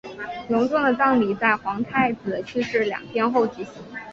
[0.49, 3.73] 隆重的葬礼在皇太子去世两天后举行。